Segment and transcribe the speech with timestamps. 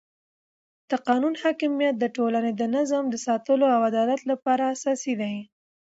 [0.89, 5.35] د قانون حاکمیت د ټولنې د نظم د ساتلو او عدالت لپاره اساسي دی